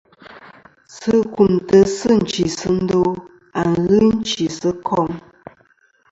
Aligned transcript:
Sɨ 0.97 1.13
kumtɨ 1.33 1.77
sɨ 1.97 2.09
nchisɨndo 2.21 3.01
a 3.61 3.63
ghɨ 3.85 3.99
chɨ'sɨ 4.27 4.69
kom. 4.87 5.11